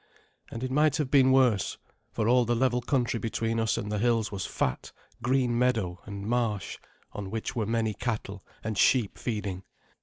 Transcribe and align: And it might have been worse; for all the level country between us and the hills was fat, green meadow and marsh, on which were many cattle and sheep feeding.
And 0.49 0.63
it 0.63 0.71
might 0.71 0.95
have 0.97 1.11
been 1.11 1.31
worse; 1.31 1.77
for 2.11 2.27
all 2.27 2.43
the 2.43 2.55
level 2.55 2.81
country 2.81 3.19
between 3.19 3.59
us 3.59 3.77
and 3.77 3.91
the 3.91 3.99
hills 3.99 4.31
was 4.31 4.47
fat, 4.47 4.91
green 5.21 5.55
meadow 5.55 6.01
and 6.05 6.25
marsh, 6.25 6.79
on 7.11 7.29
which 7.29 7.55
were 7.55 7.67
many 7.67 7.93
cattle 7.93 8.43
and 8.63 8.75
sheep 8.79 9.15
feeding. 9.19 9.61